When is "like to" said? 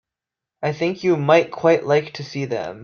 1.85-2.23